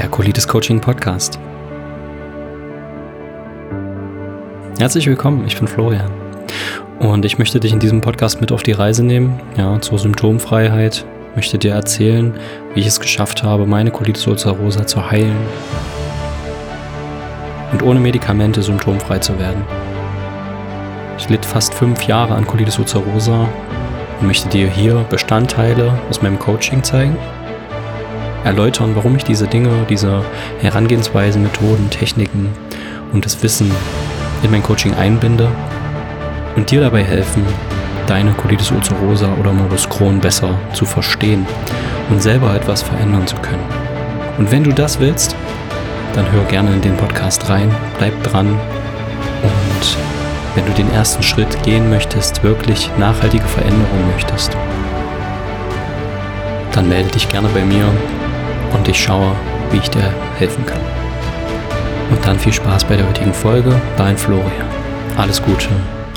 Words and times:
der 0.00 0.08
Colitis 0.08 0.48
Coaching 0.48 0.80
Podcast. 0.80 1.38
Herzlich 4.78 5.06
willkommen, 5.06 5.46
ich 5.46 5.58
bin 5.58 5.68
Florian 5.68 6.10
und 7.00 7.26
ich 7.26 7.38
möchte 7.38 7.60
dich 7.60 7.74
in 7.74 7.80
diesem 7.80 8.00
Podcast 8.00 8.40
mit 8.40 8.50
auf 8.50 8.62
die 8.62 8.72
Reise 8.72 9.04
nehmen, 9.04 9.38
ja, 9.58 9.78
zur 9.82 9.98
Symptomfreiheit, 9.98 11.04
möchte 11.34 11.58
dir 11.58 11.72
erzählen, 11.72 12.32
wie 12.72 12.80
ich 12.80 12.86
es 12.86 12.98
geschafft 12.98 13.42
habe, 13.42 13.66
meine 13.66 13.90
Colitis 13.90 14.26
ulcerosa 14.26 14.86
zu 14.86 15.10
heilen 15.10 15.36
und 17.72 17.82
ohne 17.82 18.00
Medikamente 18.00 18.62
symptomfrei 18.62 19.18
zu 19.18 19.38
werden. 19.38 19.62
Ich 21.18 21.28
litt 21.28 21.44
fast 21.44 21.74
fünf 21.74 22.04
Jahre 22.04 22.36
an 22.36 22.46
Colitis 22.46 22.78
ulcerosa 22.78 23.46
und 24.18 24.26
möchte 24.26 24.48
dir 24.48 24.66
hier 24.66 25.04
Bestandteile 25.10 25.92
aus 26.08 26.22
meinem 26.22 26.38
Coaching 26.38 26.82
zeigen 26.82 27.18
erläutern, 28.44 28.92
warum 28.94 29.16
ich 29.16 29.24
diese 29.24 29.46
Dinge, 29.46 29.70
diese 29.88 30.22
Herangehensweisen, 30.60 31.42
Methoden, 31.42 31.90
Techniken 31.90 32.48
und 33.12 33.24
das 33.24 33.42
Wissen 33.42 33.70
in 34.42 34.50
mein 34.50 34.62
Coaching 34.62 34.94
einbinde 34.94 35.48
und 36.56 36.70
dir 36.70 36.80
dabei 36.80 37.02
helfen, 37.02 37.44
deine 38.06 38.32
Colitis 38.32 38.70
ulcerosa 38.70 39.28
oder 39.38 39.52
Morbus 39.52 39.88
Crohn 39.88 40.20
besser 40.20 40.58
zu 40.72 40.84
verstehen 40.84 41.46
und 42.08 42.22
selber 42.22 42.54
etwas 42.54 42.82
verändern 42.82 43.26
zu 43.26 43.36
können. 43.36 43.64
Und 44.38 44.50
wenn 44.50 44.64
du 44.64 44.72
das 44.72 44.98
willst, 44.98 45.36
dann 46.14 46.30
hör 46.32 46.44
gerne 46.44 46.72
in 46.72 46.80
den 46.80 46.96
Podcast 46.96 47.48
rein, 47.48 47.72
bleib 47.98 48.20
dran 48.24 48.48
und 49.42 49.96
wenn 50.56 50.66
du 50.66 50.72
den 50.72 50.90
ersten 50.92 51.22
Schritt 51.22 51.62
gehen 51.62 51.88
möchtest, 51.88 52.42
wirklich 52.42 52.90
nachhaltige 52.98 53.44
Veränderungen 53.44 54.10
möchtest, 54.12 54.56
dann 56.72 56.88
melde 56.88 57.10
dich 57.10 57.28
gerne 57.28 57.48
bei 57.54 57.64
mir 57.64 57.84
und 58.72 58.88
ich 58.88 58.98
schaue, 58.98 59.34
wie 59.70 59.78
ich 59.78 59.90
dir 59.90 60.12
helfen 60.38 60.64
kann. 60.66 60.80
Und 62.10 62.24
dann 62.24 62.38
viel 62.38 62.52
Spaß 62.52 62.84
bei 62.84 62.96
der 62.96 63.08
heutigen 63.08 63.32
Folge, 63.32 63.80
dein 63.96 64.16
Florian. 64.16 64.68
Alles 65.16 65.42
Gute 65.42 65.68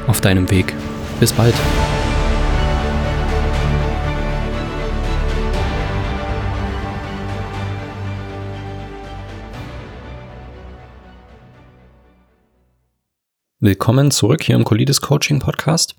auf 0.08 0.22
deinem 0.22 0.50
Weg. 0.50 0.74
Bis 1.20 1.31
bald. 1.31 1.56
Willkommen 13.59 14.12
zurück 14.12 14.44
hier 14.44 14.56
im 14.56 14.66
Colitis 14.66 15.00
Coaching 15.00 15.40
Podcast. 15.40 15.96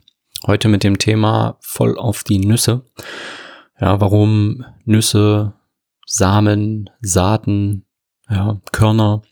Heute 0.46 0.68
mit 0.68 0.84
dem 0.84 0.98
Thema 0.98 1.56
voll 1.62 1.96
auf 1.96 2.22
die 2.22 2.38
Nüsse. 2.38 2.84
Ja, 3.80 4.02
warum 4.02 4.66
Nüsse 4.84 5.54
Samen, 6.06 6.90
Saaten, 7.00 7.84
ja, 8.28 8.60
Körner 8.72 9.22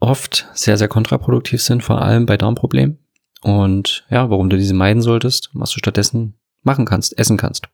oft 0.00 0.46
sehr, 0.54 0.76
sehr 0.76 0.88
kontraproduktiv 0.88 1.62
sind, 1.62 1.82
vor 1.82 2.02
allem 2.02 2.26
bei 2.26 2.36
Darmproblemen. 2.36 2.98
Und 3.42 4.04
ja, 4.10 4.30
warum 4.30 4.50
du 4.50 4.56
diese 4.56 4.74
meiden 4.74 5.02
solltest, 5.02 5.50
was 5.52 5.70
du 5.70 5.78
stattdessen 5.78 6.34
machen 6.62 6.84
kannst, 6.84 7.18
essen 7.18 7.36
kannst. 7.36 7.68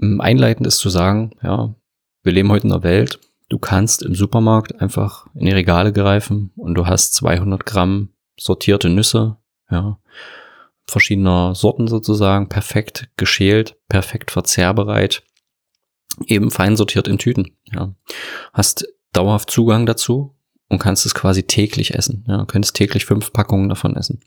Ähm, 0.00 0.20
einleitend 0.20 0.66
ist 0.66 0.78
zu 0.78 0.88
sagen, 0.88 1.32
ja, 1.42 1.74
wir 2.22 2.32
leben 2.32 2.50
heute 2.50 2.66
in 2.66 2.72
einer 2.72 2.82
Welt, 2.82 3.18
du 3.48 3.58
kannst 3.58 4.02
im 4.02 4.14
Supermarkt 4.14 4.80
einfach 4.80 5.26
in 5.34 5.46
die 5.46 5.52
Regale 5.52 5.92
greifen 5.92 6.52
und 6.56 6.74
du 6.74 6.86
hast 6.86 7.14
200 7.14 7.66
Gramm 7.66 8.10
sortierte 8.38 8.88
Nüsse, 8.88 9.36
ja, 9.70 9.98
verschiedener 10.86 11.54
Sorten 11.54 11.88
sozusagen, 11.88 12.48
perfekt 12.48 13.10
geschält, 13.16 13.76
perfekt 13.88 14.30
verzehrbereit 14.30 15.22
eben 16.26 16.50
fein 16.50 16.76
sortiert 16.76 17.08
in 17.08 17.18
Tüten. 17.18 17.56
Ja. 17.72 17.94
Hast 18.52 18.86
dauerhaft 19.12 19.50
Zugang 19.50 19.86
dazu 19.86 20.36
und 20.68 20.78
kannst 20.78 21.06
es 21.06 21.14
quasi 21.14 21.42
täglich 21.42 21.94
essen. 21.94 22.24
Ja. 22.28 22.44
Könntest 22.46 22.76
täglich 22.76 23.04
fünf 23.04 23.32
Packungen 23.32 23.68
davon 23.68 23.96
essen. 23.96 24.20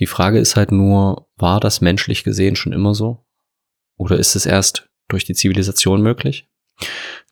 Die 0.00 0.06
Frage 0.06 0.38
ist 0.38 0.56
halt 0.56 0.72
nur, 0.72 1.28
war 1.36 1.60
das 1.60 1.80
menschlich 1.80 2.24
gesehen 2.24 2.56
schon 2.56 2.72
immer 2.72 2.94
so? 2.94 3.24
Oder 3.96 4.18
ist 4.18 4.34
es 4.34 4.46
erst 4.46 4.88
durch 5.08 5.24
die 5.24 5.34
Zivilisation 5.34 6.02
möglich? 6.02 6.48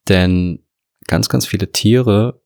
Denn 0.09 0.65
ganz, 1.09 1.29
ganz 1.29 1.47
viele 1.47 1.73
Tiere 1.73 2.43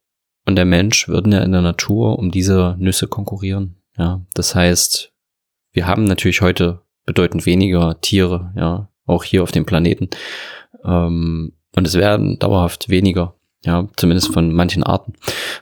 und 0.46 0.56
der 0.56 0.64
Mensch 0.64 1.08
würden 1.08 1.32
ja 1.32 1.42
in 1.42 1.52
der 1.52 1.62
Natur 1.62 2.18
um 2.18 2.30
diese 2.30 2.76
Nüsse 2.78 3.08
konkurrieren. 3.08 3.76
Ja, 3.98 4.24
das 4.34 4.54
heißt, 4.54 5.12
wir 5.72 5.86
haben 5.86 6.04
natürlich 6.04 6.40
heute 6.40 6.82
bedeutend 7.04 7.46
weniger 7.46 8.00
Tiere, 8.00 8.52
ja, 8.56 8.90
auch 9.04 9.24
hier 9.24 9.42
auf 9.42 9.52
dem 9.52 9.66
Planeten. 9.66 10.08
Ähm, 10.84 11.52
und 11.74 11.86
es 11.86 11.94
werden 11.94 12.38
dauerhaft 12.38 12.88
weniger, 12.88 13.34
ja, 13.64 13.86
zumindest 13.96 14.32
von 14.32 14.52
manchen 14.52 14.82
Arten, 14.82 15.14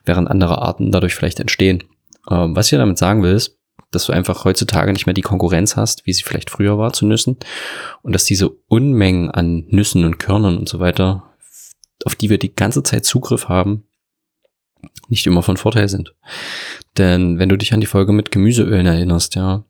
während 0.05 0.31
andere 0.31 0.63
Arten 0.63 0.91
dadurch 0.93 1.15
vielleicht 1.15 1.41
entstehen. 1.41 1.85
Ähm, 2.31 2.55
was 2.55 2.71
ich 2.71 2.79
damit 2.79 2.99
sagen 2.99 3.23
will, 3.23 3.33
ist, 3.33 3.59
dass 3.91 4.07
du 4.07 4.13
einfach 4.13 4.45
heutzutage 4.45 4.93
nicht 4.93 5.07
mehr 5.07 5.15
die 5.15 5.23
Konkurrenz 5.23 5.77
hast, 5.77 6.07
wie 6.07 6.13
sie 6.13 6.23
vielleicht 6.23 6.51
früher 6.51 6.79
war 6.79 6.93
zu 6.93 7.07
Nüssen 7.07 7.37
und 8.03 8.15
dass 8.15 8.25
diese 8.25 8.51
Unmengen 8.69 9.31
an 9.31 9.65
Nüssen 9.69 10.05
und 10.05 10.19
Körnern 10.19 10.59
und 10.59 10.69
so 10.69 10.81
weiter, 10.81 11.35
auf 12.05 12.17
die 12.17 12.31
wir 12.31 12.39
die 12.39 12.55
ganze 12.55 12.83
Zeit 12.83 13.05
Zugriff 13.05 13.49
haben, 13.49 13.85
nicht 15.09 15.27
immer 15.27 15.43
von 15.43 15.57
Vorteil 15.57 15.89
sind. 15.89 16.15
Denn 16.99 17.39
wenn 17.39 17.49
du 17.49 17.57
dich 17.57 17.73
an 17.73 17.81
die 17.81 17.87
Folge 17.87 18.13
mit 18.13 18.31
Gemüseölen 18.31 18.87
erinnerst, 18.87 19.35
ja, 19.35 19.65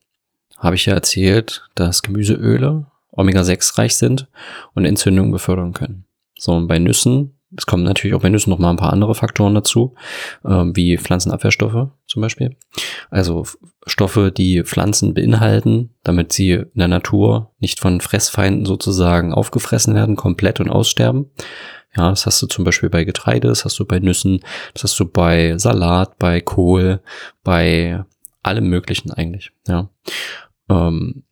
habe 0.58 0.76
ich 0.76 0.86
ja 0.86 0.94
erzählt, 0.94 1.68
dass 1.74 2.02
Gemüseöle 2.02 2.86
Omega-6 3.16 3.78
reich 3.78 3.96
sind 3.96 4.28
und 4.74 4.84
Entzündungen 4.84 5.32
befördern 5.32 5.72
können. 5.72 6.04
So, 6.36 6.52
und 6.52 6.66
bei 6.66 6.78
Nüssen, 6.78 7.38
es 7.56 7.66
kommen 7.66 7.84
natürlich 7.84 8.14
auch 8.14 8.22
bei 8.22 8.28
Nüssen 8.28 8.50
noch 8.50 8.58
mal 8.58 8.70
ein 8.70 8.76
paar 8.76 8.92
andere 8.92 9.14
Faktoren 9.14 9.54
dazu, 9.54 9.94
ähm, 10.44 10.74
wie 10.74 10.98
Pflanzenabwehrstoffe 10.98 11.88
zum 12.06 12.22
Beispiel. 12.22 12.56
Also 13.10 13.44
Stoffe, 13.86 14.32
die 14.32 14.62
Pflanzen 14.64 15.14
beinhalten, 15.14 15.90
damit 16.02 16.32
sie 16.32 16.52
in 16.52 16.70
der 16.74 16.88
Natur 16.88 17.52
nicht 17.60 17.80
von 17.80 18.00
Fressfeinden 18.00 18.64
sozusagen 18.64 19.32
aufgefressen 19.32 19.94
werden, 19.94 20.16
komplett 20.16 20.60
und 20.60 20.70
aussterben. 20.70 21.30
Ja, 21.96 22.10
das 22.10 22.26
hast 22.26 22.42
du 22.42 22.46
zum 22.46 22.64
Beispiel 22.64 22.90
bei 22.90 23.04
Getreide, 23.04 23.46
das 23.46 23.64
hast 23.64 23.78
du 23.78 23.84
bei 23.84 24.00
Nüssen, 24.00 24.40
das 24.72 24.82
hast 24.84 24.98
du 24.98 25.04
bei 25.04 25.56
Salat, 25.58 26.18
bei 26.18 26.40
Kohl, 26.40 27.00
bei 27.44 28.04
allem 28.42 28.68
Möglichen 28.68 29.12
eigentlich. 29.12 29.52
Ja. 29.68 29.90
Ähm, 30.68 31.22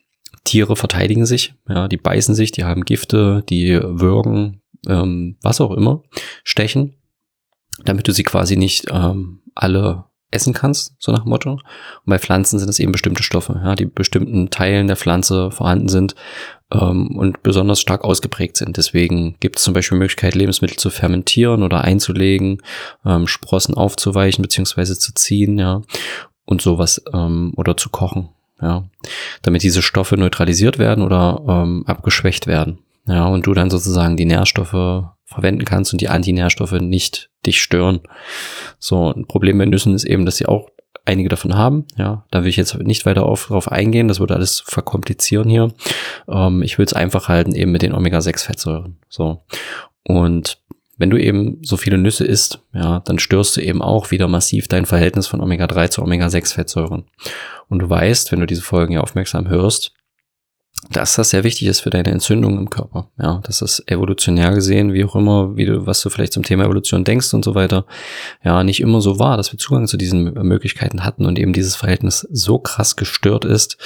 Tiere 0.52 0.76
verteidigen 0.76 1.24
sich, 1.24 1.54
ja, 1.66 1.88
die 1.88 1.96
beißen 1.96 2.34
sich, 2.34 2.52
die 2.52 2.64
haben 2.64 2.84
Gifte, 2.84 3.42
die 3.48 3.80
würgen, 3.82 4.60
ähm, 4.86 5.38
was 5.40 5.62
auch 5.62 5.70
immer, 5.70 6.02
stechen, 6.44 6.92
damit 7.84 8.06
du 8.06 8.12
sie 8.12 8.22
quasi 8.22 8.56
nicht 8.56 8.84
ähm, 8.90 9.40
alle 9.54 10.04
essen 10.30 10.52
kannst, 10.52 10.94
so 10.98 11.10
nach 11.10 11.24
Motto. 11.24 11.52
Und 11.52 11.62
bei 12.04 12.18
Pflanzen 12.18 12.58
sind 12.58 12.68
es 12.68 12.80
eben 12.80 12.92
bestimmte 12.92 13.22
Stoffe, 13.22 13.62
ja, 13.64 13.74
die 13.76 13.86
bestimmten 13.86 14.50
Teilen 14.50 14.88
der 14.88 14.96
Pflanze 14.96 15.50
vorhanden 15.50 15.88
sind 15.88 16.16
ähm, 16.70 17.16
und 17.16 17.42
besonders 17.42 17.80
stark 17.80 18.04
ausgeprägt 18.04 18.58
sind. 18.58 18.76
Deswegen 18.76 19.36
gibt 19.40 19.56
es 19.56 19.62
zum 19.62 19.72
Beispiel 19.72 19.96
Möglichkeit, 19.96 20.34
Lebensmittel 20.34 20.76
zu 20.76 20.90
fermentieren 20.90 21.62
oder 21.62 21.80
einzulegen, 21.80 22.60
ähm, 23.06 23.26
Sprossen 23.26 23.74
aufzuweichen 23.74 24.42
beziehungsweise 24.42 24.98
zu 24.98 25.14
ziehen, 25.14 25.58
ja, 25.58 25.80
und 26.44 26.60
sowas 26.60 27.02
ähm, 27.14 27.54
oder 27.56 27.78
zu 27.78 27.88
kochen 27.88 28.28
ja, 28.62 28.84
damit 29.42 29.62
diese 29.62 29.82
Stoffe 29.82 30.16
neutralisiert 30.16 30.78
werden 30.78 31.04
oder 31.04 31.42
ähm, 31.46 31.84
abgeschwächt 31.86 32.46
werden. 32.46 32.78
Ja, 33.06 33.26
und 33.26 33.46
du 33.46 33.52
dann 33.52 33.68
sozusagen 33.68 34.16
die 34.16 34.24
Nährstoffe 34.24 35.04
verwenden 35.24 35.64
kannst 35.64 35.92
und 35.92 36.00
die 36.00 36.08
Antinährstoffe 36.08 36.80
nicht 36.80 37.30
dich 37.44 37.60
stören. 37.60 38.00
So, 38.78 39.12
ein 39.12 39.26
Problem 39.26 39.58
bei 39.58 39.66
Nüssen 39.66 39.94
ist 39.94 40.04
eben, 40.04 40.24
dass 40.24 40.36
sie 40.36 40.46
auch 40.46 40.68
einige 41.04 41.28
davon 41.28 41.56
haben. 41.56 41.86
Ja, 41.96 42.24
da 42.30 42.42
will 42.42 42.50
ich 42.50 42.56
jetzt 42.56 42.78
nicht 42.78 43.06
weiter 43.06 43.26
auf, 43.26 43.46
drauf 43.46 43.70
eingehen. 43.70 44.08
Das 44.08 44.20
würde 44.20 44.34
alles 44.34 44.60
verkomplizieren 44.60 45.48
hier. 45.48 45.72
Ähm, 46.28 46.62
ich 46.62 46.78
will 46.78 46.86
es 46.86 46.92
einfach 46.92 47.28
halten 47.28 47.54
eben 47.54 47.72
mit 47.72 47.82
den 47.82 47.92
Omega-6-Fettsäuren. 47.92 48.98
So. 49.08 49.42
Und 50.04 50.58
wenn 51.02 51.10
du 51.10 51.16
eben 51.16 51.58
so 51.62 51.76
viele 51.76 51.98
Nüsse 51.98 52.24
isst, 52.24 52.60
ja, 52.72 53.00
dann 53.00 53.18
störst 53.18 53.56
du 53.56 53.60
eben 53.60 53.82
auch 53.82 54.12
wieder 54.12 54.28
massiv 54.28 54.68
dein 54.68 54.86
Verhältnis 54.86 55.26
von 55.26 55.40
Omega-3 55.40 55.90
zu 55.90 56.00
Omega-6-Fettsäuren. 56.00 57.02
Und 57.68 57.80
du 57.80 57.90
weißt, 57.90 58.30
wenn 58.30 58.38
du 58.38 58.46
diese 58.46 58.62
Folgen 58.62 58.92
ja 58.92 59.00
aufmerksam 59.00 59.48
hörst, 59.48 59.94
dass 60.90 61.14
das 61.14 61.30
sehr 61.30 61.44
wichtig 61.44 61.68
ist 61.68 61.80
für 61.80 61.90
deine 61.90 62.10
Entzündung 62.10 62.58
im 62.58 62.68
Körper. 62.68 63.08
Ja, 63.18 63.40
das 63.44 63.82
evolutionär 63.86 64.52
gesehen, 64.52 64.92
wie 64.92 65.04
auch 65.04 65.14
immer, 65.14 65.56
wie 65.56 65.64
du, 65.64 65.86
was 65.86 66.02
du 66.02 66.10
vielleicht 66.10 66.32
zum 66.32 66.42
Thema 66.42 66.64
Evolution 66.64 67.04
denkst 67.04 67.32
und 67.34 67.44
so 67.44 67.54
weiter, 67.54 67.86
ja, 68.44 68.64
nicht 68.64 68.80
immer 68.80 69.00
so 69.00 69.18
war, 69.18 69.36
dass 69.36 69.52
wir 69.52 69.58
Zugang 69.58 69.86
zu 69.86 69.96
diesen 69.96 70.34
Möglichkeiten 70.34 71.04
hatten 71.04 71.24
und 71.24 71.38
eben 71.38 71.52
dieses 71.52 71.76
Verhältnis 71.76 72.26
so 72.30 72.58
krass 72.58 72.96
gestört 72.96 73.44
ist, 73.44 73.78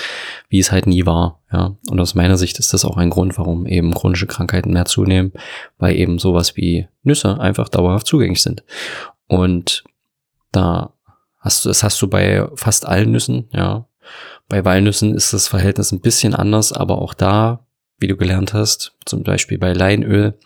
wie 0.48 0.58
es 0.58 0.72
halt 0.72 0.86
nie 0.86 1.04
war. 1.04 1.40
Ja, 1.52 1.76
und 1.90 2.00
aus 2.00 2.14
meiner 2.14 2.38
Sicht 2.38 2.58
ist 2.58 2.72
das 2.72 2.84
auch 2.84 2.96
ein 2.96 3.10
Grund, 3.10 3.38
warum 3.38 3.66
eben 3.66 3.94
chronische 3.94 4.26
Krankheiten 4.26 4.72
mehr 4.72 4.86
zunehmen, 4.86 5.32
weil 5.78 5.96
eben 5.96 6.18
sowas 6.18 6.56
wie 6.56 6.88
Nüsse 7.02 7.38
einfach 7.38 7.68
dauerhaft 7.68 8.06
zugänglich 8.06 8.42
sind. 8.42 8.64
Und 9.28 9.84
da 10.50 10.92
hast 11.38 11.64
du, 11.64 11.68
das 11.68 11.82
hast 11.82 12.00
du 12.00 12.08
bei 12.08 12.48
fast 12.54 12.86
allen 12.86 13.10
Nüssen, 13.12 13.48
ja. 13.52 13.86
Bei 14.48 14.64
Walnüssen 14.64 15.14
ist 15.14 15.32
das 15.32 15.48
Verhältnis 15.48 15.92
ein 15.92 16.00
bisschen 16.00 16.34
anders, 16.34 16.72
aber 16.72 17.02
auch 17.02 17.14
da 17.14 17.66
wie 17.98 18.08
du 18.08 18.16
gelernt 18.16 18.52
hast, 18.52 18.92
zum 19.04 19.22
Beispiel 19.22 19.58
bei 19.58 19.72
Leinöl, 19.72 20.38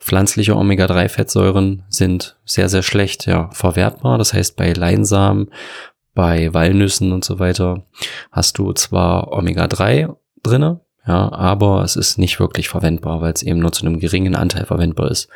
pflanzliche 0.00 0.56
Omega-3-Fettsäuren 0.56 1.84
sind 1.88 2.36
sehr, 2.44 2.68
sehr 2.68 2.82
schlecht 2.82 3.26
ja, 3.26 3.48
verwertbar. 3.52 4.18
Das 4.18 4.32
heißt, 4.32 4.56
bei 4.56 4.72
Leinsamen, 4.72 5.50
bei 6.14 6.52
Walnüssen 6.52 7.12
und 7.12 7.24
so 7.24 7.38
weiter 7.38 7.84
hast 8.32 8.58
du 8.58 8.72
zwar 8.72 9.32
Omega-3 9.32 10.16
drinne, 10.42 10.80
ja, 11.06 11.30
aber 11.30 11.84
es 11.84 11.94
ist 11.94 12.18
nicht 12.18 12.40
wirklich 12.40 12.68
verwendbar, 12.68 13.20
weil 13.20 13.32
es 13.32 13.44
eben 13.44 13.60
nur 13.60 13.70
zu 13.70 13.86
einem 13.86 14.00
geringen 14.00 14.34
Anteil 14.34 14.66
verwendbar 14.66 15.08
ist. 15.08 15.28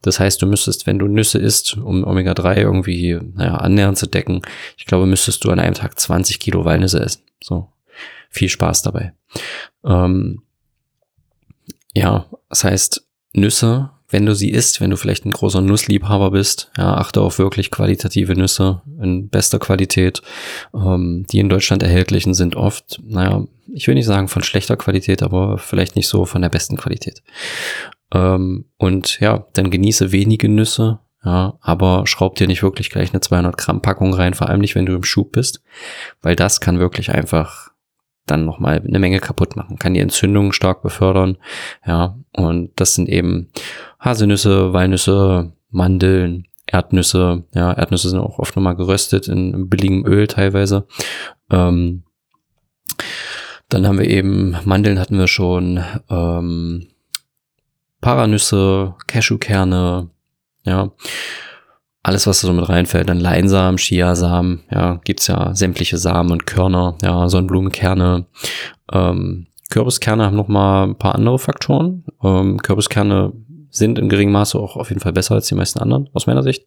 Das 0.00 0.18
heißt, 0.18 0.40
du 0.40 0.46
müsstest, 0.46 0.86
wenn 0.86 0.98
du 0.98 1.06
Nüsse 1.06 1.38
isst, 1.38 1.76
um 1.76 2.04
Omega-3 2.04 2.56
irgendwie, 2.56 3.20
naja, 3.34 3.56
annähernd 3.56 3.98
zu 3.98 4.06
decken, 4.06 4.40
ich 4.78 4.86
glaube, 4.86 5.04
müsstest 5.04 5.44
du 5.44 5.50
an 5.50 5.60
einem 5.60 5.74
Tag 5.74 5.98
20 5.98 6.40
Kilo 6.40 6.64
Walnüsse 6.64 7.00
essen. 7.00 7.27
So. 7.42 7.72
Viel 8.30 8.48
Spaß 8.48 8.82
dabei. 8.82 9.12
Ähm, 9.84 10.42
ja, 11.94 12.26
das 12.48 12.64
heißt, 12.64 13.06
Nüsse, 13.32 13.90
wenn 14.08 14.24
du 14.24 14.34
sie 14.34 14.50
isst, 14.50 14.80
wenn 14.80 14.90
du 14.90 14.96
vielleicht 14.96 15.26
ein 15.26 15.32
großer 15.32 15.60
Nussliebhaber 15.60 16.30
bist, 16.30 16.70
ja, 16.76 16.94
achte 16.94 17.20
auf 17.20 17.38
wirklich 17.38 17.70
qualitative 17.70 18.34
Nüsse 18.34 18.82
in 19.02 19.28
bester 19.28 19.58
Qualität. 19.58 20.22
Ähm, 20.74 21.26
die 21.30 21.40
in 21.40 21.48
Deutschland 21.48 21.82
erhältlichen 21.82 22.34
sind 22.34 22.56
oft, 22.56 23.00
naja, 23.04 23.44
ich 23.72 23.86
will 23.86 23.94
nicht 23.94 24.06
sagen 24.06 24.28
von 24.28 24.42
schlechter 24.42 24.76
Qualität, 24.76 25.22
aber 25.22 25.58
vielleicht 25.58 25.94
nicht 25.94 26.08
so 26.08 26.24
von 26.24 26.40
der 26.40 26.48
besten 26.48 26.76
Qualität. 26.76 27.22
Ähm, 28.14 28.66
und 28.78 29.20
ja, 29.20 29.46
dann 29.52 29.70
genieße 29.70 30.10
wenige 30.12 30.48
Nüsse, 30.48 31.00
ja, 31.24 31.58
aber 31.60 32.06
schraub 32.06 32.36
dir 32.36 32.46
nicht 32.46 32.62
wirklich 32.62 32.90
gleich 32.90 33.12
eine 33.12 33.20
200 33.20 33.56
Gramm 33.56 33.82
Packung 33.82 34.14
rein, 34.14 34.34
vor 34.34 34.48
allem 34.48 34.60
nicht, 34.60 34.74
wenn 34.74 34.86
du 34.86 34.94
im 34.94 35.04
Schub 35.04 35.32
bist, 35.32 35.62
weil 36.22 36.36
das 36.36 36.60
kann 36.60 36.78
wirklich 36.78 37.10
einfach 37.12 37.70
dann 38.26 38.44
nochmal 38.44 38.82
eine 38.86 38.98
Menge 38.98 39.20
kaputt 39.20 39.56
machen, 39.56 39.78
kann 39.78 39.94
die 39.94 40.00
Entzündung 40.00 40.52
stark 40.52 40.82
befördern, 40.82 41.38
ja, 41.86 42.18
und 42.32 42.72
das 42.76 42.94
sind 42.94 43.08
eben 43.08 43.50
Haselnüsse, 43.98 44.72
Walnüsse, 44.72 45.52
Mandeln, 45.70 46.46
Erdnüsse, 46.66 47.44
ja, 47.54 47.72
Erdnüsse 47.72 48.10
sind 48.10 48.20
auch 48.20 48.38
oft 48.38 48.54
nochmal 48.54 48.76
geröstet 48.76 49.28
in 49.28 49.68
billigem 49.68 50.06
Öl 50.06 50.26
teilweise. 50.26 50.86
Ähm, 51.50 52.04
dann 53.70 53.86
haben 53.86 53.98
wir 53.98 54.08
eben, 54.08 54.56
Mandeln 54.64 54.98
hatten 54.98 55.18
wir 55.18 55.28
schon, 55.28 55.82
ähm, 56.10 56.88
Paranüsse, 58.00 58.94
Cashewkerne, 59.06 60.10
ja, 60.68 60.92
alles, 62.02 62.26
was 62.26 62.40
da 62.40 62.46
so 62.46 62.52
mit 62.52 62.68
reinfällt, 62.68 63.08
dann 63.08 63.20
Leinsamen, 63.20 63.76
Chiasamen, 63.76 64.62
ja, 64.70 65.00
gibt's 65.04 65.26
ja 65.26 65.54
sämtliche 65.54 65.98
Samen 65.98 66.30
und 66.30 66.46
Körner, 66.46 66.96
ja, 67.02 67.28
Sonnenblumenkerne, 67.28 68.26
ähm, 68.92 69.48
Kürbiskerne 69.70 70.24
haben 70.24 70.36
noch 70.36 70.48
mal 70.48 70.84
ein 70.84 70.96
paar 70.96 71.14
andere 71.14 71.38
Faktoren. 71.38 72.04
Ähm, 72.22 72.58
Kürbiskerne 72.58 73.32
sind 73.70 73.98
in 73.98 74.08
geringem 74.08 74.32
Maße 74.32 74.58
auch 74.58 74.76
auf 74.76 74.88
jeden 74.88 75.00
Fall 75.00 75.12
besser 75.12 75.34
als 75.34 75.48
die 75.48 75.54
meisten 75.54 75.78
anderen, 75.78 76.08
aus 76.14 76.26
meiner 76.26 76.42
Sicht. 76.42 76.66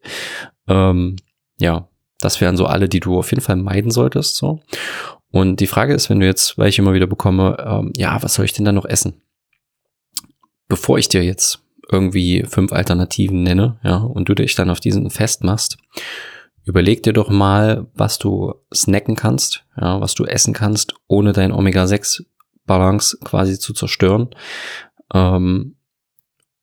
Ähm, 0.68 1.16
ja, 1.60 1.88
das 2.20 2.40
wären 2.42 2.58
so 2.58 2.66
alle, 2.68 2.88
die 2.88 3.00
du 3.00 3.18
auf 3.18 3.32
jeden 3.32 3.42
Fall 3.42 3.56
meiden 3.56 3.92
solltest, 3.92 4.38
so. 4.38 4.60
Und 5.32 5.60
die 5.62 5.68
Frage 5.68 5.94
ist, 5.94 6.10
wenn 6.10 6.20
du 6.20 6.26
jetzt, 6.26 6.58
weil 6.58 6.68
ich 6.70 6.78
immer 6.78 6.94
wieder 6.94 7.08
bekomme, 7.08 7.58
ähm, 7.66 7.94
ja, 7.96 8.22
was 8.22 8.36
soll 8.36 8.46
ich 8.46 8.54
denn 8.54 8.66
da 8.66 8.72
noch 8.72 8.86
essen? 8.86 9.22
Bevor 10.68 11.00
ich 11.00 11.10
dir 11.10 11.24
jetzt 11.24 11.64
irgendwie 11.92 12.44
fünf 12.48 12.72
Alternativen 12.72 13.44
nenne, 13.44 13.80
ja, 13.84 13.98
und 13.98 14.30
du 14.30 14.34
dich 14.34 14.56
dann 14.56 14.70
auf 14.70 14.80
diesen 14.80 15.10
festmachst, 15.10 15.78
überleg 16.66 17.04
dir 17.04 17.14
doch 17.14 17.30
mal, 17.30 17.88
was 17.94 18.18
du 18.18 18.54
snacken 18.74 19.16
kannst, 19.16 19.66
ja, 19.80 20.00
was 20.00 20.14
du 20.14 20.26
essen 20.26 20.54
kannst, 20.54 20.94
ohne 21.08 21.34
dein 21.34 21.52
Omega-6-Balance 21.52 23.18
quasi 23.24 23.60
zu 23.60 23.74
zerstören. 23.74 24.30
Ähm, 25.14 25.76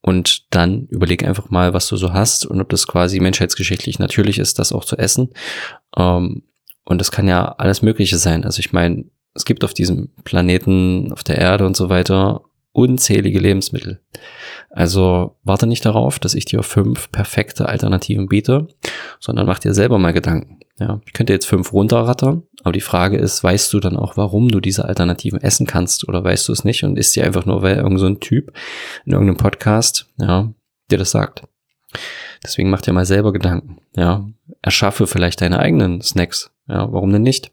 und 0.00 0.54
dann 0.54 0.86
überleg 0.86 1.24
einfach 1.24 1.50
mal, 1.50 1.74
was 1.74 1.88
du 1.88 1.96
so 1.96 2.12
hast 2.12 2.46
und 2.46 2.60
ob 2.60 2.68
das 2.70 2.86
quasi 2.86 3.20
menschheitsgeschichtlich 3.20 3.98
natürlich 3.98 4.38
ist, 4.38 4.58
das 4.58 4.72
auch 4.72 4.84
zu 4.84 4.96
essen. 4.96 5.30
Ähm, 5.96 6.44
und 6.84 6.98
das 6.98 7.10
kann 7.10 7.28
ja 7.28 7.44
alles 7.58 7.82
Mögliche 7.82 8.16
sein. 8.16 8.44
Also 8.44 8.60
ich 8.60 8.72
meine, 8.72 9.04
es 9.34 9.44
gibt 9.44 9.64
auf 9.64 9.74
diesem 9.74 10.08
Planeten, 10.24 11.12
auf 11.12 11.22
der 11.22 11.36
Erde 11.36 11.66
und 11.66 11.76
so 11.76 11.90
weiter 11.90 12.42
unzählige 12.72 13.40
Lebensmittel. 13.40 14.00
Also 14.70 15.36
warte 15.44 15.66
nicht 15.66 15.84
darauf, 15.84 16.18
dass 16.18 16.34
ich 16.34 16.44
dir 16.44 16.62
fünf 16.62 17.10
perfekte 17.10 17.68
Alternativen 17.68 18.28
biete, 18.28 18.68
sondern 19.18 19.46
mach 19.46 19.58
dir 19.58 19.74
selber 19.74 19.98
mal 19.98 20.12
Gedanken. 20.12 20.60
Ja, 20.78 21.00
ich 21.06 21.12
könnte 21.12 21.32
jetzt 21.32 21.46
fünf 21.46 21.72
runterrattern, 21.72 22.44
aber 22.62 22.72
die 22.72 22.80
Frage 22.80 23.16
ist, 23.16 23.42
weißt 23.42 23.72
du 23.72 23.80
dann 23.80 23.96
auch, 23.96 24.16
warum 24.16 24.48
du 24.48 24.60
diese 24.60 24.84
Alternativen 24.84 25.40
essen 25.40 25.66
kannst 25.66 26.06
oder 26.06 26.22
weißt 26.22 26.46
du 26.46 26.52
es 26.52 26.64
nicht 26.64 26.84
und 26.84 26.96
isst 26.96 27.16
dir 27.16 27.24
einfach 27.24 27.46
nur, 27.46 27.62
weil 27.62 27.78
irgend 27.78 27.98
so 27.98 28.06
ein 28.06 28.20
Typ 28.20 28.52
in 29.04 29.12
irgendeinem 29.12 29.38
Podcast, 29.38 30.06
ja, 30.18 30.52
dir 30.90 30.98
das 30.98 31.10
sagt. 31.10 31.42
Deswegen 32.44 32.70
mach 32.70 32.82
dir 32.82 32.92
mal 32.92 33.06
selber 33.06 33.32
Gedanken. 33.32 33.78
Ja, 33.96 34.28
erschaffe 34.62 35.06
vielleicht 35.06 35.40
deine 35.40 35.58
eigenen 35.58 36.00
Snacks. 36.00 36.52
Ja, 36.68 36.92
warum 36.92 37.12
denn 37.12 37.22
nicht? 37.22 37.50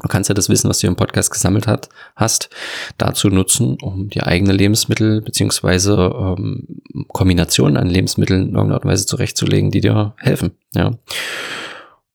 Du 0.00 0.08
kannst 0.08 0.28
ja 0.28 0.34
das 0.34 0.48
Wissen, 0.48 0.68
was 0.68 0.78
du 0.78 0.86
im 0.86 0.96
Podcast 0.96 1.30
gesammelt 1.30 1.66
hat, 1.66 1.88
hast, 2.14 2.50
dazu 2.98 3.28
nutzen, 3.28 3.76
um 3.82 4.08
die 4.08 4.22
eigene 4.22 4.52
Lebensmittel 4.52 5.20
beziehungsweise 5.22 5.94
ähm, 5.96 6.82
Kombinationen 7.08 7.76
an 7.76 7.88
Lebensmitteln 7.88 8.42
in 8.42 8.48
irgendeiner 8.48 8.74
Art 8.74 8.84
und 8.84 8.90
Weise 8.90 9.06
zurechtzulegen, 9.06 9.70
die 9.70 9.80
dir 9.80 10.14
helfen. 10.18 10.52
Ja. 10.74 10.92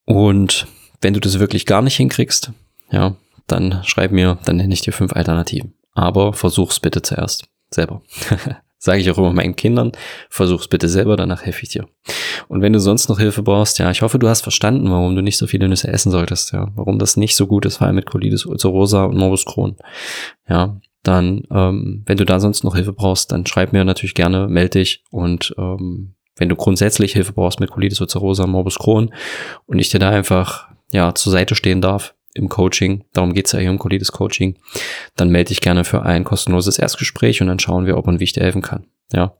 Und 0.05 0.67
wenn 1.01 1.13
du 1.13 1.19
das 1.19 1.39
wirklich 1.39 1.65
gar 1.65 1.81
nicht 1.81 1.97
hinkriegst, 1.97 2.51
ja, 2.91 3.15
dann 3.47 3.81
schreib 3.83 4.11
mir, 4.11 4.37
dann 4.45 4.57
nenne 4.57 4.73
ich 4.73 4.81
dir 4.81 4.93
fünf 4.93 5.13
Alternativen. 5.13 5.73
Aber 5.93 6.33
versuch's 6.33 6.79
bitte 6.79 7.01
zuerst 7.01 7.45
selber. 7.69 8.01
Sage 8.83 8.99
ich 8.99 9.09
auch 9.09 9.17
immer 9.17 9.31
meinen 9.31 9.55
Kindern, 9.55 9.93
versuch's 10.29 10.67
bitte 10.67 10.89
selber, 10.89 11.15
danach 11.15 11.43
helfe 11.43 11.63
ich 11.63 11.69
dir. 11.69 11.85
Und 12.49 12.61
wenn 12.61 12.73
du 12.73 12.81
sonst 12.81 13.07
noch 13.07 13.17
Hilfe 13.17 13.41
brauchst, 13.41 13.79
ja, 13.79 13.89
ich 13.89 14.01
hoffe, 14.01 14.19
du 14.19 14.27
hast 14.27 14.41
verstanden, 14.41 14.91
warum 14.91 15.15
du 15.15 15.21
nicht 15.21 15.37
so 15.37 15.47
viele 15.47 15.69
Nüsse 15.69 15.87
essen 15.87 16.11
solltest, 16.11 16.51
ja, 16.51 16.69
warum 16.75 16.99
das 16.99 17.15
nicht 17.15 17.37
so 17.37 17.47
gut 17.47 17.65
ist, 17.65 17.77
vor 17.77 17.87
allem 17.87 17.95
mit 17.95 18.07
Colitis 18.07 18.45
ulcerosa 18.45 19.05
und 19.05 19.15
Morbus 19.15 19.45
Crohn. 19.45 19.77
Ja, 20.49 20.81
dann, 21.01 21.43
ähm, 21.49 22.03
wenn 22.05 22.17
du 22.17 22.25
da 22.25 22.41
sonst 22.41 22.65
noch 22.65 22.75
Hilfe 22.75 22.91
brauchst, 22.91 23.31
dann 23.31 23.45
schreib 23.45 23.71
mir 23.71 23.85
natürlich 23.85 24.15
gerne, 24.15 24.49
melde 24.49 24.79
dich 24.79 25.05
und 25.11 25.55
ähm, 25.57 26.15
wenn 26.35 26.49
du 26.49 26.57
grundsätzlich 26.57 27.13
Hilfe 27.13 27.31
brauchst 27.31 27.61
mit 27.61 27.71
Colitis 27.71 28.01
ulcerosa, 28.01 28.47
Morbus 28.47 28.79
Crohn 28.79 29.13
und 29.65 29.79
ich 29.79 29.91
dir 29.91 29.99
da 29.99 30.09
einfach 30.09 30.67
ja 30.91 31.15
zur 31.15 31.31
Seite 31.31 31.55
stehen 31.55 31.79
darf, 31.79 32.15
im 32.33 32.49
Coaching, 32.49 33.03
darum 33.13 33.33
geht's 33.33 33.51
ja 33.51 33.59
hier 33.59 33.69
im 33.69 33.79
Colitis 33.79 34.11
Coaching, 34.11 34.55
dann 35.15 35.29
melde 35.29 35.49
dich 35.49 35.61
gerne 35.61 35.83
für 35.83 36.03
ein 36.03 36.23
kostenloses 36.23 36.79
Erstgespräch 36.79 37.41
und 37.41 37.47
dann 37.47 37.59
schauen 37.59 37.85
wir, 37.85 37.97
ob 37.97 38.07
und 38.07 38.19
wie 38.19 38.25
ich 38.25 38.33
dir 38.33 38.43
helfen 38.43 38.61
kann. 38.61 38.85
Ja, 39.11 39.35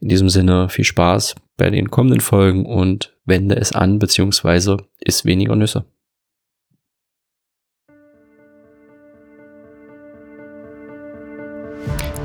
in 0.00 0.08
diesem 0.08 0.28
Sinne 0.28 0.68
viel 0.68 0.84
Spaß 0.84 1.34
bei 1.56 1.70
den 1.70 1.90
kommenden 1.90 2.20
Folgen 2.20 2.66
und 2.66 3.16
wende 3.24 3.56
es 3.56 3.72
an, 3.72 3.98
beziehungsweise 3.98 4.76
isst 5.00 5.24
weniger 5.24 5.56
Nüsse. 5.56 5.84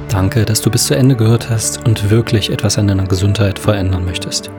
Danke, 0.10 0.46
dass 0.46 0.62
du 0.62 0.70
bis 0.70 0.86
zu 0.86 0.96
Ende 0.96 1.16
gehört 1.16 1.50
hast 1.50 1.84
und 1.88 2.12
wirklich 2.12 2.52
etwas 2.52 2.78
an 2.78 2.88
deiner 2.88 3.08
Gesundheit 3.08 3.58
verändern 3.58 4.06
möchtest 4.06 4.52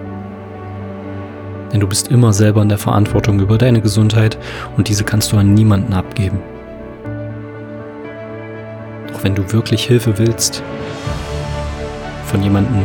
denn 1.74 1.80
du 1.80 1.88
bist 1.88 2.06
immer 2.06 2.32
selber 2.32 2.62
in 2.62 2.68
der 2.68 2.78
Verantwortung 2.78 3.40
über 3.40 3.58
deine 3.58 3.80
Gesundheit 3.80 4.38
und 4.76 4.88
diese 4.88 5.02
kannst 5.02 5.32
du 5.32 5.36
an 5.36 5.54
niemanden 5.54 5.92
abgeben. 5.92 6.38
Doch 9.12 9.24
wenn 9.24 9.34
du 9.34 9.52
wirklich 9.52 9.84
Hilfe 9.84 10.16
willst, 10.16 10.62
von 12.26 12.44
jemandem, 12.44 12.80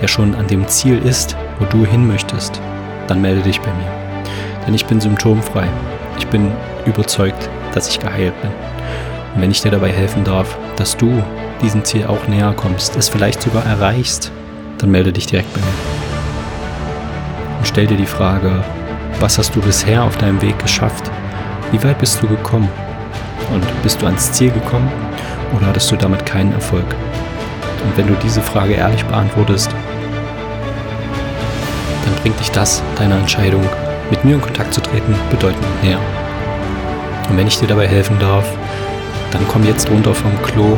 der 0.00 0.08
schon 0.08 0.34
an 0.34 0.46
dem 0.46 0.66
Ziel 0.66 0.98
ist, 1.04 1.36
wo 1.58 1.66
du 1.66 1.84
hin 1.84 2.08
möchtest, 2.08 2.58
dann 3.06 3.20
melde 3.20 3.42
dich 3.42 3.60
bei 3.60 3.70
mir. 3.74 4.24
Denn 4.66 4.72
ich 4.72 4.86
bin 4.86 4.98
symptomfrei. 4.98 5.68
Ich 6.16 6.26
bin 6.28 6.50
überzeugt, 6.86 7.50
dass 7.74 7.88
ich 7.88 8.00
geheilt 8.00 8.40
bin. 8.40 8.50
Und 9.34 9.42
wenn 9.42 9.50
ich 9.50 9.60
dir 9.60 9.70
dabei 9.70 9.92
helfen 9.92 10.24
darf, 10.24 10.56
dass 10.76 10.96
du 10.96 11.22
diesem 11.60 11.84
Ziel 11.84 12.06
auch 12.06 12.26
näher 12.28 12.54
kommst, 12.56 12.96
es 12.96 13.10
vielleicht 13.10 13.42
sogar 13.42 13.66
erreichst, 13.66 14.32
dann 14.78 14.90
melde 14.90 15.12
dich 15.12 15.26
direkt 15.26 15.52
bei 15.52 15.60
mir 15.60 16.01
und 17.62 17.68
stell 17.68 17.86
dir 17.86 17.96
die 17.96 18.06
Frage, 18.06 18.64
was 19.20 19.38
hast 19.38 19.54
du 19.54 19.60
bisher 19.60 20.02
auf 20.02 20.16
deinem 20.16 20.42
Weg 20.42 20.58
geschafft? 20.58 21.08
Wie 21.70 21.80
weit 21.84 21.96
bist 22.00 22.20
du 22.20 22.26
gekommen? 22.26 22.68
Und 23.52 23.64
bist 23.84 24.02
du 24.02 24.06
ans 24.06 24.32
Ziel 24.32 24.50
gekommen 24.50 24.90
oder 25.54 25.68
hattest 25.68 25.92
du 25.92 25.94
damit 25.94 26.26
keinen 26.26 26.52
Erfolg? 26.52 26.84
Und 27.84 27.96
wenn 27.96 28.08
du 28.08 28.14
diese 28.14 28.42
Frage 28.42 28.72
ehrlich 28.72 29.04
beantwortest, 29.04 29.70
dann 32.04 32.14
bringt 32.20 32.40
dich 32.40 32.50
das 32.50 32.82
deiner 32.96 33.14
Entscheidung, 33.14 33.62
mit 34.10 34.24
mir 34.24 34.34
in 34.34 34.42
Kontakt 34.42 34.74
zu 34.74 34.80
treten, 34.80 35.14
bedeutend 35.30 35.84
näher. 35.84 36.00
Und 37.30 37.36
wenn 37.36 37.46
ich 37.46 37.60
dir 37.60 37.68
dabei 37.68 37.86
helfen 37.86 38.18
darf, 38.18 38.46
dann 39.30 39.46
komm 39.46 39.62
jetzt 39.62 39.88
runter 39.88 40.14
vom 40.14 40.32
Klo 40.42 40.76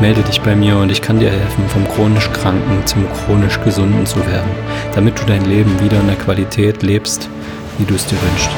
melde 0.00 0.22
dich 0.22 0.40
bei 0.40 0.54
mir 0.54 0.76
und 0.76 0.90
ich 0.90 1.02
kann 1.02 1.18
dir 1.18 1.30
helfen, 1.30 1.68
vom 1.68 1.86
chronisch 1.88 2.30
Kranken 2.32 2.84
zum 2.86 3.06
chronisch 3.12 3.60
Gesunden 3.62 4.04
zu 4.06 4.18
werden, 4.26 4.50
damit 4.94 5.18
du 5.20 5.24
dein 5.26 5.44
Leben 5.44 5.80
wieder 5.80 6.00
in 6.00 6.06
der 6.06 6.16
Qualität 6.16 6.82
lebst, 6.82 7.28
wie 7.78 7.84
du 7.84 7.94
es 7.94 8.06
dir 8.06 8.18
wünschst. 8.20 8.50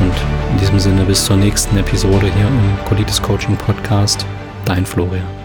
Und 0.00 0.14
in 0.52 0.58
diesem 0.58 0.78
Sinne 0.78 1.04
bis 1.04 1.24
zur 1.24 1.36
nächsten 1.36 1.76
Episode 1.76 2.26
hier 2.34 2.46
im 2.46 2.84
Colitis 2.86 3.20
Coaching 3.20 3.56
Podcast. 3.56 4.26
Dein 4.64 4.86
Florian. 4.86 5.41